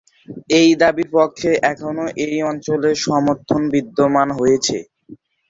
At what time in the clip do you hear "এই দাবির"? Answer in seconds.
0.59-1.09